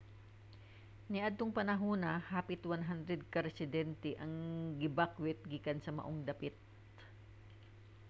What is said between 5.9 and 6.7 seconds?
maong dapit